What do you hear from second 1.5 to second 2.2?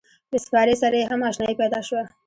پیدا شوه.